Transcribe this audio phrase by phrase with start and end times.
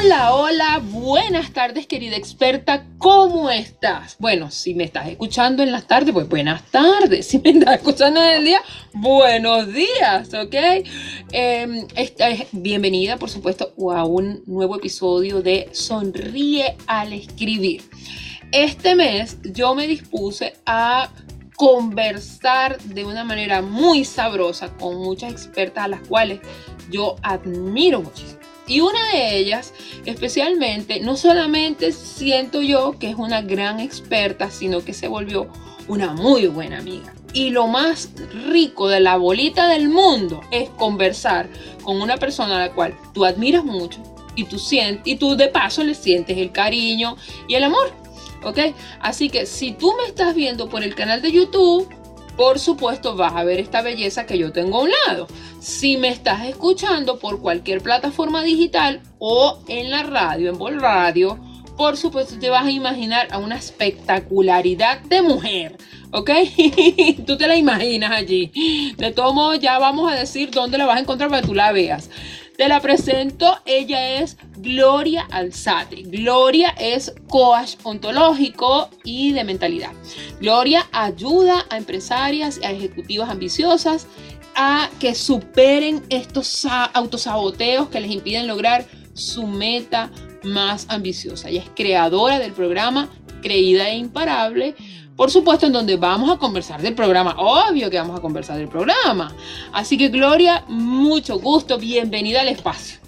[0.00, 4.14] Hola, hola, buenas tardes querida experta, ¿cómo estás?
[4.20, 7.26] Bueno, si me estás escuchando en las tardes, pues buenas tardes.
[7.28, 8.60] Si me estás escuchando en el día,
[8.92, 10.54] buenos días, ¿ok?
[11.32, 17.82] Eh, esta es bienvenida, por supuesto, a un nuevo episodio de Sonríe al escribir.
[18.52, 21.10] Este mes yo me dispuse a
[21.56, 26.38] conversar de una manera muy sabrosa con muchas expertas a las cuales
[26.88, 28.37] yo admiro muchísimo.
[28.68, 29.72] Y una de ellas,
[30.04, 35.48] especialmente, no solamente siento yo que es una gran experta, sino que se volvió
[35.88, 37.14] una muy buena amiga.
[37.32, 38.10] Y lo más
[38.48, 41.48] rico de la bolita del mundo es conversar
[41.82, 44.02] con una persona a la cual tú admiras mucho
[44.34, 47.16] y tú, sientes, y tú de paso le sientes el cariño
[47.48, 47.92] y el amor.
[48.44, 48.58] ¿ok?
[49.00, 51.88] Así que si tú me estás viendo por el canal de YouTube,
[52.38, 55.26] por supuesto vas a ver esta belleza que yo tengo a un lado.
[55.60, 61.36] Si me estás escuchando por cualquier plataforma digital o en la radio, en Vol Radio,
[61.76, 65.78] por supuesto te vas a imaginar a una espectacularidad de mujer,
[66.12, 66.30] ¿ok?
[67.26, 68.52] tú te la imaginas allí.
[68.96, 71.54] De todo modo, ya vamos a decir dónde la vas a encontrar para que tú
[71.54, 72.08] la veas.
[72.58, 76.02] Te la presento, ella es Gloria Alzate.
[76.02, 79.92] Gloria es coach ontológico y de mentalidad.
[80.40, 84.08] Gloria ayuda a empresarias y a ejecutivas ambiciosas
[84.56, 90.10] a que superen estos autosaboteos que les impiden lograr su meta
[90.42, 91.50] más ambiciosa.
[91.50, 93.08] Ella es creadora del programa
[93.40, 94.74] Creída e Imparable
[95.18, 97.34] por supuesto, en donde vamos a conversar del programa.
[97.38, 99.34] Obvio que vamos a conversar del programa.
[99.72, 101.76] Así que, Gloria, mucho gusto.
[101.76, 103.00] Bienvenida al espacio.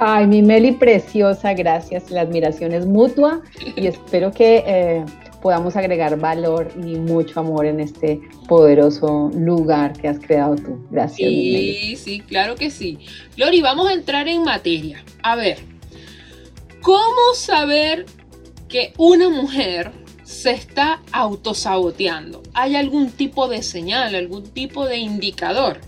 [0.00, 2.10] Ay, mi Meli preciosa, gracias.
[2.10, 3.42] La admiración es mutua
[3.76, 5.04] y espero que eh,
[5.40, 10.84] podamos agregar valor y mucho amor en este poderoso lugar que has creado tú.
[10.90, 11.28] Gracias.
[11.30, 12.98] Sí, sí, claro que sí.
[13.36, 15.04] Gloria, vamos a entrar en materia.
[15.22, 15.58] A ver,
[16.82, 18.04] ¿cómo saber
[18.68, 19.92] que una mujer
[20.24, 22.42] se está autosaboteando.
[22.52, 25.80] ¿Hay algún tipo de señal, algún tipo de indicador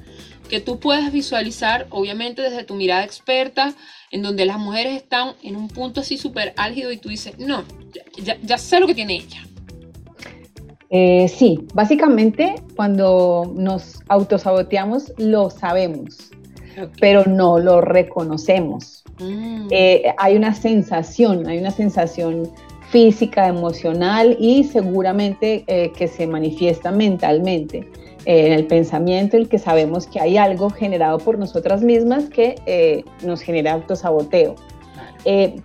[0.48, 3.74] que tú puedas visualizar, obviamente desde tu mirada experta,
[4.10, 7.64] en donde las mujeres están en un punto así súper álgido y tú dices, no,
[8.42, 9.42] ya, sé lo que tiene ella?
[10.90, 16.30] Eh, sí, básicamente cuando nos autosaboteamos lo sabemos,
[17.00, 19.04] pero no lo reconocemos.
[19.18, 19.68] Mm.
[19.70, 22.50] Eh, hay una sensación, hay una sensación
[22.90, 27.88] física, emocional y seguramente eh, que se manifiesta mentalmente
[28.24, 32.56] eh, en el pensamiento, el que sabemos que hay algo generado por nosotras mismas que
[32.66, 34.54] eh, nos genera autosaboteo.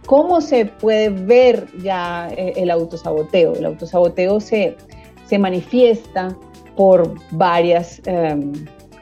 [0.05, 3.53] ¿Cómo se puede ver ya el autosaboteo?
[3.53, 4.75] El autosaboteo se,
[5.25, 6.35] se manifiesta
[6.75, 8.51] por varias em,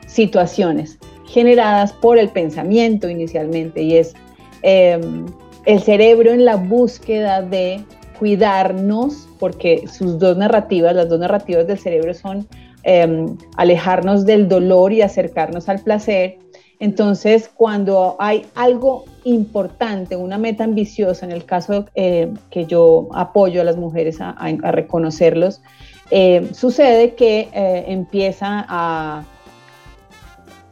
[0.06, 4.14] situaciones generadas por el pensamiento inicialmente y es
[4.62, 5.26] em,
[5.66, 7.84] el cerebro en la búsqueda de
[8.22, 12.48] cuidarnos, porque sus dos narrativas, las dos narrativas del cerebro son
[12.84, 16.38] em, alejarnos del dolor y acercarnos al placer.
[16.80, 23.60] Entonces, cuando hay algo importante, una meta ambiciosa, en el caso eh, que yo apoyo
[23.60, 24.36] a las mujeres a,
[24.72, 25.64] reconocerlos,
[26.12, 29.24] eh, sucede que eh, empieza a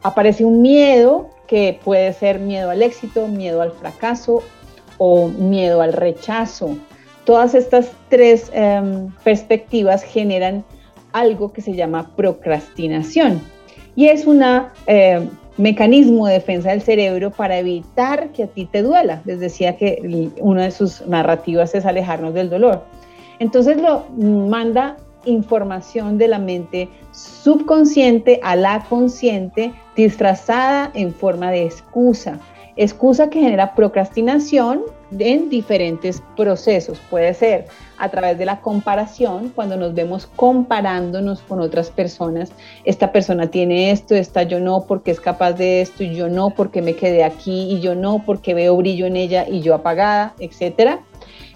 [0.04, 4.40] aparece un miedo que puede ser miedo al éxito, miedo al fracaso
[4.98, 6.76] o miedo al rechazo.
[7.24, 10.64] Todas estas tres em, perspectivas generan
[11.12, 13.40] algo que se llama procrastinación
[13.96, 14.42] y es un
[14.86, 19.20] em, mecanismo de defensa del cerebro para evitar que a ti te duela.
[19.24, 22.84] Les decía que una de sus narrativas es alejarnos del dolor.
[23.38, 31.64] Entonces lo manda información de la mente subconsciente a la consciente disfrazada en forma de
[31.64, 32.38] excusa.
[32.76, 34.82] Excusa que genera procrastinación
[35.18, 36.98] en diferentes procesos.
[37.10, 37.66] Puede ser
[37.98, 42.52] a través de la comparación, cuando nos vemos comparándonos con otras personas.
[42.84, 46.50] Esta persona tiene esto, esta yo no, porque es capaz de esto, y yo no,
[46.50, 50.34] porque me quedé aquí, y yo no, porque veo brillo en ella y yo apagada,
[50.38, 51.00] etc.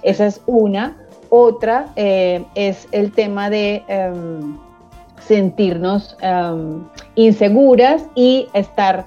[0.03, 0.99] Esa es una.
[1.31, 4.57] Otra eh, es el tema de em,
[5.27, 6.85] sentirnos em,
[7.15, 9.07] inseguras y estar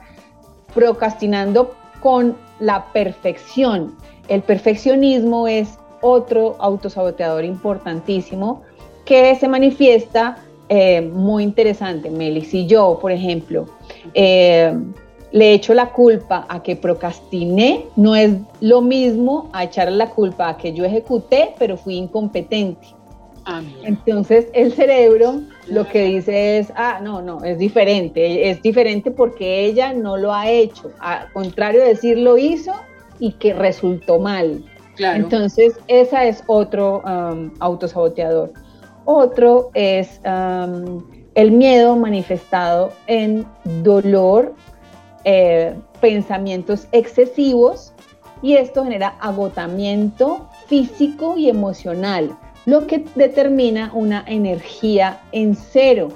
[0.73, 3.95] procrastinando con la perfección.
[4.27, 8.63] El perfeccionismo es otro autosaboteador importantísimo
[9.05, 10.37] que se manifiesta
[10.69, 12.41] eh, muy interesante, Meli.
[12.41, 13.65] Si yo, por ejemplo,
[14.13, 14.77] eh,
[15.31, 20.49] le echo la culpa a que procrastiné, no es lo mismo a echarle la culpa
[20.49, 22.87] a que yo ejecuté, pero fui incompetente.
[23.49, 29.09] Ah, Entonces el cerebro lo que dice es, ah, no, no, es diferente, es diferente
[29.09, 32.73] porque ella no lo ha hecho, al contrario de decir lo hizo
[33.19, 34.63] y que resultó mal.
[34.99, 38.51] Entonces, esa es otro um, autosaboteador.
[39.05, 41.03] Otro es um,
[41.35, 43.45] el miedo manifestado en
[43.83, 44.55] dolor,
[45.23, 47.93] eh, pensamientos excesivos
[48.41, 52.35] y esto genera agotamiento físico y emocional,
[52.67, 56.09] lo que determina una energía en cero.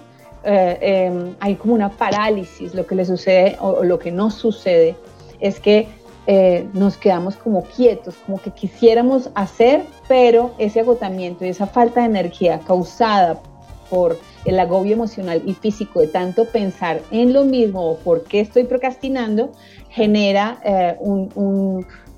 [0.43, 4.95] Eh, em, hay como una parálisis, lo que le sucede o lo que no sucede
[5.39, 5.87] es que
[6.27, 12.01] eh, nos quedamos como quietos, como que quisiéramos hacer, pero ese agotamiento y esa falta
[12.01, 13.41] de energía causada
[13.89, 18.41] por el agobio emocional y físico de tanto pensar en lo mismo o por qué
[18.41, 19.53] estoy procrastinando,
[19.89, 20.97] genera eh,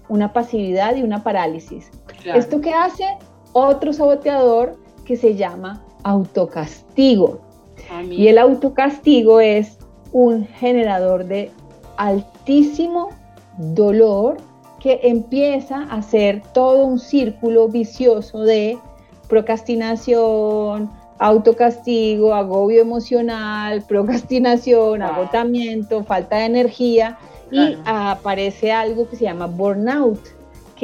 [0.07, 1.91] una pasividad y una parálisis.
[2.25, 3.05] ¿Esto qué hace?
[3.53, 7.39] Otro saboteador que se llama autocastigo.
[8.09, 9.77] Y el autocastigo es
[10.11, 11.51] un generador de
[11.97, 13.09] altísimo
[13.57, 14.37] dolor
[14.79, 18.77] que empieza a ser todo un círculo vicioso de
[19.29, 20.89] procrastinación,
[21.19, 27.17] autocastigo, agobio emocional, procrastinación, agotamiento, falta de energía.
[27.51, 30.19] Y aparece algo que se llama burnout,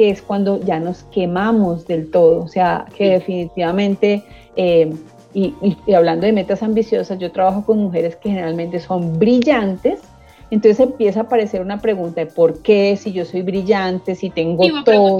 [0.00, 4.24] que es cuando ya nos quemamos del todo, o sea, que definitivamente,
[4.56, 4.94] eh,
[5.34, 5.52] y,
[5.86, 10.00] y hablando de metas ambiciosas, yo trabajo con mujeres que generalmente son brillantes,
[10.50, 14.64] entonces empieza a aparecer una pregunta de por qué, si yo soy brillante, si tengo
[14.86, 15.18] todo,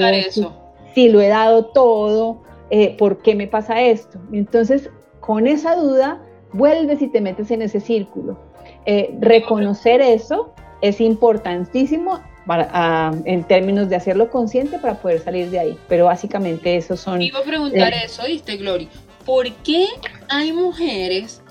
[0.95, 2.39] Si, lo he dado todo,
[2.71, 4.19] eh, ¿por qué me pasa esto?
[4.33, 4.89] Entonces,
[5.21, 6.23] con esa duda,
[6.55, 8.39] vuelves y te metes en ese círculo.
[8.87, 15.59] Eh, reconocer eso es importantísimo para, en términos de hacerlo consciente para poder salir de
[15.59, 15.79] ahí.
[15.89, 17.21] Pero básicamente esos son...
[17.23, 18.89] Iba a preguntar eh, eso, ¿viste, Glory?
[19.25, 19.87] ¿Por qué
[20.29, 21.43] hay mujeres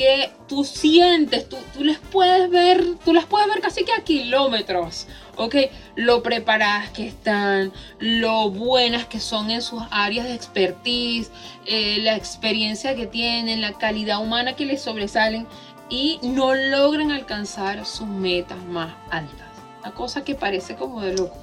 [0.00, 4.02] que tú sientes, tú, tú, les puedes ver, tú las puedes ver casi que a
[4.02, 5.06] kilómetros,
[5.36, 5.56] ¿ok?
[5.94, 11.30] Lo preparadas que están, lo buenas que son en sus áreas de expertise,
[11.66, 15.46] eh, la experiencia que tienen, la calidad humana que les sobresalen
[15.90, 19.49] y no logran alcanzar sus metas más altas.
[19.80, 21.36] Una cosa que parece como de loco.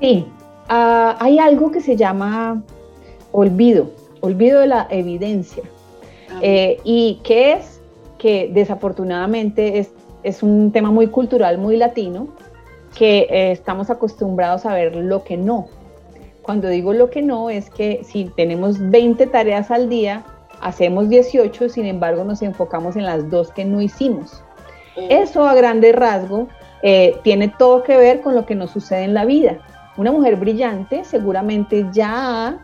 [0.00, 0.26] Sí,
[0.68, 2.62] ah, hay algo que se llama
[3.32, 3.90] olvido,
[4.20, 5.62] olvido de la evidencia.
[6.40, 7.80] Eh, y que es
[8.18, 9.90] que desafortunadamente es,
[10.22, 12.28] es, un tema muy cultural, muy latino,
[12.94, 15.68] que eh, estamos acostumbrados a ver lo que no.
[16.42, 20.24] Cuando digo lo que no es que si tenemos 20 tareas al día,
[20.60, 24.42] hacemos 18, sin embargo nos enfocamos en las dos que no hicimos.
[24.96, 26.48] Eso a grande rasgo
[26.84, 29.58] eh, tiene todo que ver con lo que nos sucede en la vida.
[29.96, 32.58] Una mujer brillante seguramente ya ha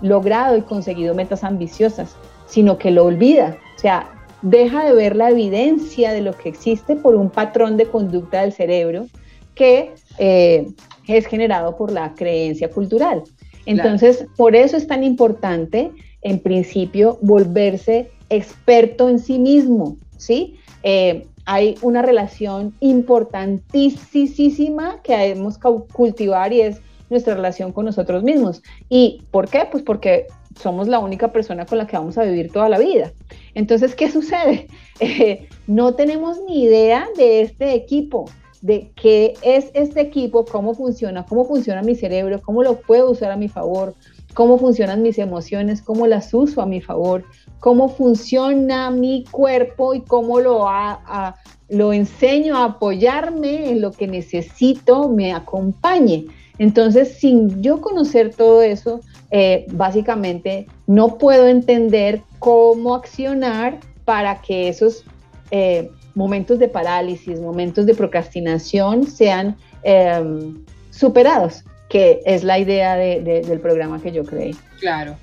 [0.00, 2.16] logrado y conseguido metas ambiciosas,
[2.46, 3.56] sino que lo olvida.
[3.76, 4.08] O sea,
[4.42, 8.52] deja de ver la evidencia de lo que existe por un patrón de conducta del
[8.52, 9.06] cerebro
[9.54, 10.68] que eh,
[11.08, 13.22] es generado por la creencia cultural.
[13.66, 15.90] Entonces, por eso es tan importante,
[16.20, 20.58] en principio, volverse experto en sí mismo, ¿sí?
[20.82, 25.58] Eh, hay una relación importantísima que debemos
[25.92, 28.62] cultivar y es nuestra relación con nosotros mismos.
[28.88, 29.68] ¿Y por qué?
[29.70, 30.26] Pues porque
[30.60, 33.12] somos la única persona con la que vamos a vivir toda la vida.
[33.54, 34.68] Entonces, ¿qué sucede?
[35.00, 38.26] Eh, no tenemos ni idea de este equipo,
[38.60, 43.30] de qué es este equipo, cómo funciona, cómo funciona mi cerebro, cómo lo puedo usar
[43.30, 43.94] a mi favor,
[44.34, 47.24] cómo funcionan mis emociones, cómo las uso a mi favor,
[47.60, 55.32] cómo funciona mi cuerpo y cómo lo, enseño a apoyarme en lo que necesito, me
[55.32, 56.26] acompañe.
[56.58, 59.00] Entonces, sin yo conocer todo eso,
[59.30, 65.04] eh, básicamente no puedo entender cómo accionar para que esos
[65.50, 73.60] eh, momentos de parálisis, momentos de procrastinación sean em, superados, que es la idea del
[73.60, 74.56] programa que yo creé.
[74.80, 75.16] Claro.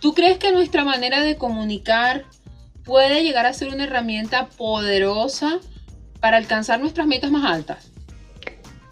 [0.00, 2.24] ¿Tú crees que nuestra manera de comunicar
[2.86, 5.58] puede llegar a ser una herramienta poderosa
[6.18, 7.92] para alcanzar nuestras metas más altas?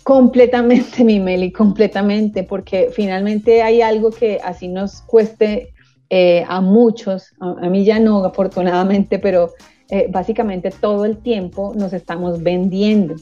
[0.02, 5.72] Completamente, mi Meli, completamente, porque finalmente hay algo que así nos cueste
[6.10, 9.54] eh, a muchos, a, mí ya no, afortunadamente, pero
[9.88, 13.14] eh, básicamente todo el tiempo nos estamos vendiendo.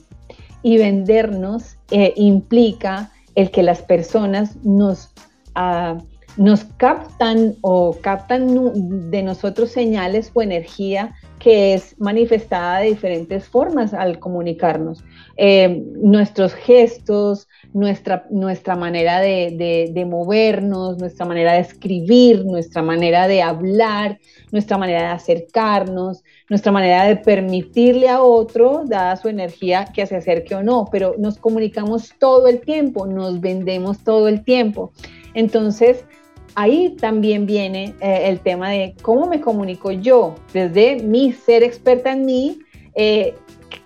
[0.65, 5.11] Y vendernos eh, implica el que las personas nos,
[5.55, 5.99] ah,
[6.37, 13.93] nos captan o captan de nosotros señales o energía que es manifestada de diferentes formas
[13.95, 15.03] al comunicarnos.
[15.37, 23.27] Eh, nuestros gestos, nuestra, nuestra manera de, de, movernos, nuestra manera de escribir, nuestra manera
[23.27, 24.21] de hablar,
[24.53, 30.15] nuestra manera de acercarnos, nuestra manera de permitirle a otro, dada su energía, que se
[30.15, 34.93] acerque o no, pero nos comunicamos todo el tiempo, nos vendemos todo el tiempo.
[35.35, 36.05] Entonces,
[36.55, 42.13] ahí también viene eh, el tema de cómo me comunico yo desde mi ser experta
[42.13, 42.59] en mí,
[42.95, 43.35] eh,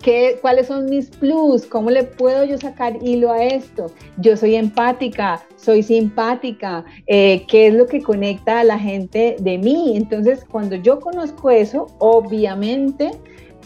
[0.03, 3.87] ¿qué, cuáles son mis plus, cómo le puedo yo sacar hilo a esto.
[4.19, 9.59] Yo soy empática, soy simpática, eh, qué es lo que conecta a la gente de
[9.59, 9.97] mí.
[9.97, 13.13] Entonces, cuando yo conozco eso, obviamente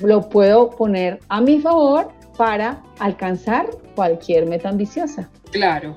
[0.02, 5.28] lo puedo poner a mi favor para alcanzar cualquier meta ambiciosa.
[5.50, 5.95] Claro.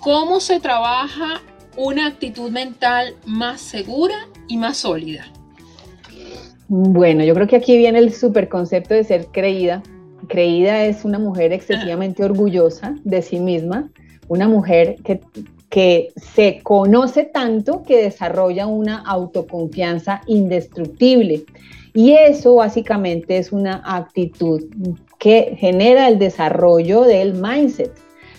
[0.00, 1.40] ¿Cómo se trabaja
[1.78, 5.26] una actitud mental más segura y más sólida?
[6.66, 9.82] Bueno, yo creo que aquí viene el super concepto de ser creída.
[10.28, 13.90] Creída es una mujer excesivamente orgullosa de sí misma,
[14.26, 15.20] una mujer que,
[15.70, 21.44] que se conoce tanto que desarrolla una autoconfianza indestructible.
[21.94, 24.64] Y eso básicamente es una actitud
[25.18, 27.92] que genera el desarrollo del mindset,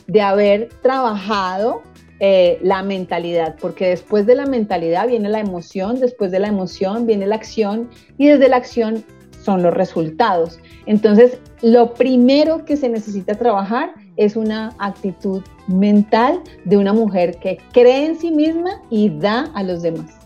[0.08, 1.84] de haber trabajado
[2.20, 7.06] eh, la mentalidad, porque después de la mentalidad viene la emoción, después de la emoción
[7.06, 9.04] viene la acción y desde la acción
[9.44, 10.60] son los resultados.
[10.86, 17.58] Entonces, lo primero que se necesita trabajar es una actitud mental de una mujer que
[17.72, 20.19] cree en sí misma y da a los demás.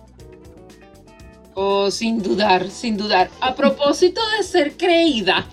[1.55, 3.29] Oh, sin dudar, sin dudar.
[3.39, 5.47] A propósito de ser creída,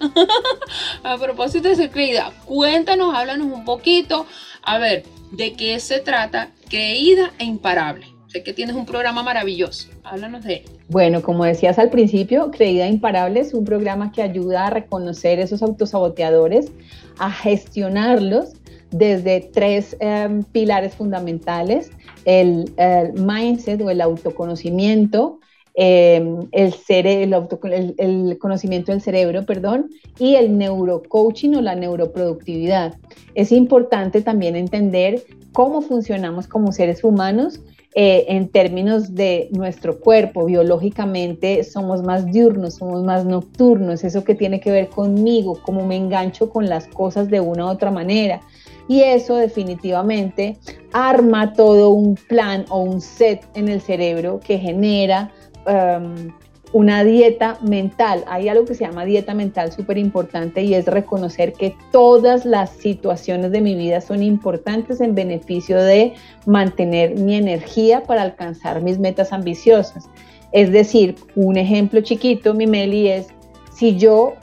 [1.03, 4.27] a propósito de ser creída, cuéntanos, háblanos un poquito.
[4.63, 8.07] A ver, ¿De qué se trata Creída e Imparable?
[8.27, 9.89] Sé que tienes un programa maravilloso.
[10.03, 10.65] Háblanos de él.
[10.89, 15.39] Bueno, como decías al principio, Creída e Imparable es un programa que ayuda a reconocer
[15.39, 16.73] esos autosaboteadores,
[17.19, 18.55] a gestionarlos
[18.91, 21.93] desde tres em, pilares fundamentales,
[22.25, 22.73] el,
[23.15, 25.39] mindset o el autoconocimiento,
[25.75, 32.95] em, el, el, el, conocimiento del cerebro, perdón, y el neurocoaching o la neuroproductividad.
[33.35, 35.23] Es importante también entender
[35.53, 37.61] cómo funcionamos como seres humanos
[37.97, 40.45] eh, en términos de nuestro cuerpo.
[40.45, 45.97] Biológicamente somos más diurnos, somos más nocturnos, eso que tiene que ver conmigo, cómo me
[45.97, 48.43] engancho con las cosas de una u otra manera.
[48.87, 50.57] Y eso definitivamente
[50.93, 55.33] arma todo un plan o un set en el cerebro que genera
[55.71, 56.33] um,
[56.73, 58.25] una dieta mental.
[58.29, 62.71] Hay algo que se llama dieta mental súper importante y es reconocer que todas las
[62.71, 66.15] situaciones de mi vida son importantes en beneficio de
[66.47, 70.09] mantener mi energía para alcanzar mis metas ambiciosas.
[70.53, 73.29] Es decir, un ejemplo chiquito, mi Meli, es
[73.73, 74.35] si yo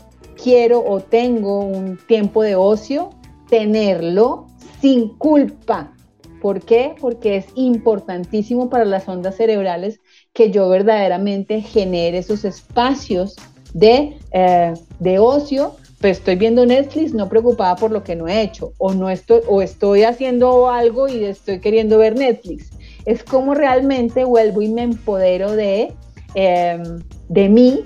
[0.42, 3.12] quiero o tengo un tiempo de ocio,
[3.50, 4.48] tenerlo
[4.82, 5.94] sin culpa.
[6.42, 6.96] ¿Por qué?
[7.00, 10.00] Porque es importantísimo para las ondas cerebrales
[10.38, 13.36] que yo verdaderamente genere esos espacios
[13.74, 18.44] de, eh, de ocio, pues estoy viendo Netflix no preocupada por lo que no he
[18.44, 22.70] hecho, o, no estoy, o estoy haciendo algo y estoy queriendo ver Netflix.
[23.06, 25.92] Es como realmente vuelvo y me empodero de,
[26.36, 27.84] em, de mí,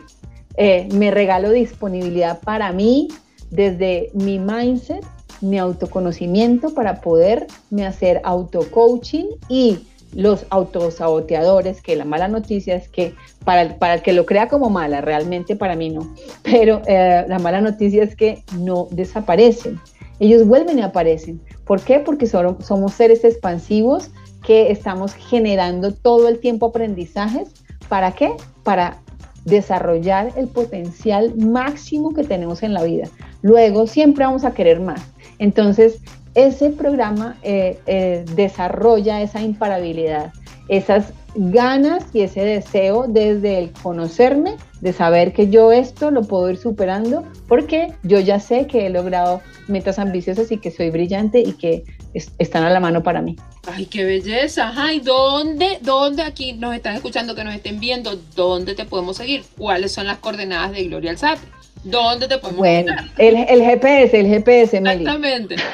[0.58, 3.08] eh, me regalo disponibilidad para mí
[3.50, 5.05] desde mi mindset,
[5.39, 13.13] mi autoconocimiento para poderme hacer auto-coaching y los autosaboteadores, que la mala noticia es que
[13.46, 16.13] para el, para el que lo crea como mala, realmente para mí no,
[16.44, 19.80] pero eh, la mala noticia es que no desaparecen,
[20.20, 21.41] ellos vuelven y aparecen.
[21.65, 22.00] ¿Por qué?
[22.00, 24.12] Porque somos seres expansivos
[24.46, 27.50] que estamos generando todo el tiempo aprendizajes.
[27.89, 28.34] ¿Para qué?
[28.63, 29.00] Para
[29.46, 33.08] desarrollar el potencial máximo que tenemos en la vida.
[33.41, 35.01] Luego siempre vamos a querer más.
[35.39, 36.00] Entonces,
[36.36, 40.34] ese programa eh, eh, desarrolla esa imparabilidad,
[40.68, 46.50] esas ganas y ese deseo desde el conocerme, de saber que yo esto lo puedo
[46.50, 51.40] ir superando, porque yo ya sé que he logrado metas ambiciosas y que soy brillante
[51.40, 51.84] y que
[52.14, 53.36] están a la mano para mí.
[53.68, 54.74] Ay, qué belleza.
[54.76, 59.44] Ay, ¿dónde, dónde aquí nos están escuchando, que nos estén viendo, dónde te podemos seguir?
[59.58, 61.42] ¿Cuáles son las coordenadas de Gloria Alzate?
[61.84, 65.56] ¿Dónde te podemos Bueno, el, el, GPS, el GPS, Exactamente.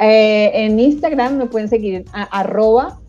[0.00, 3.00] Eh, en Instagram me pueden seguir a, arroba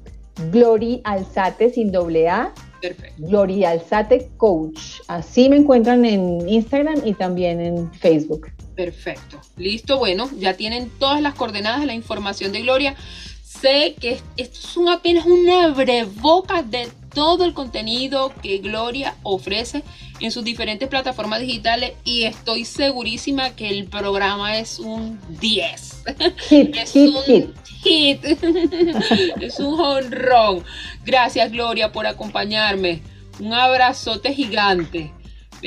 [0.51, 2.53] glorialzate sin doble A.
[2.81, 3.15] Perfecto.
[3.17, 4.99] Glorialzate Coach.
[5.07, 8.51] Así me encuentran en Instagram y también en Facebook.
[8.75, 9.39] Perfecto.
[9.55, 12.95] Listo, bueno, ya tienen todas las coordenadas de la información de Gloria.
[13.43, 19.83] sé que esto es un, apenas una breboca de todo el contenido que Gloria ofrece
[20.23, 26.03] en sus diferentes plataformas digitales y estoy segurísima que el programa es un 10.
[26.49, 27.53] es un
[27.83, 28.23] hit.
[29.41, 30.63] es un honrón.
[31.03, 33.01] Gracias Gloria por acompañarme.
[33.41, 35.11] Un abrazote gigante.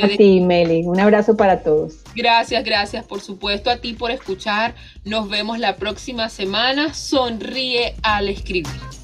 [0.03, 0.85] A ti, Meli.
[0.85, 1.99] Un abrazo para todos.
[2.15, 4.75] Gracias, gracias, por supuesto, a ti por escuchar.
[5.05, 6.95] Nos vemos la próxima semana.
[6.95, 8.96] Sonríe al escribir.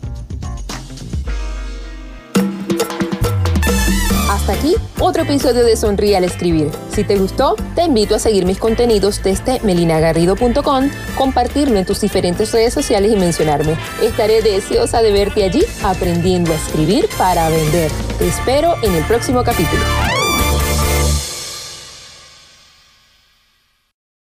[4.33, 6.71] Hasta aquí otro episodio de Sonríe al Escribir.
[6.91, 12.51] Si te gustó, te invito a seguir mis contenidos desde melinagarrido.com, compartirlo en tus diferentes
[12.51, 13.77] redes sociales y mencionarme.
[14.01, 17.91] Estaré deseosa de verte allí aprendiendo a escribir para vender.
[18.19, 19.83] Te espero en el próximo capítulo.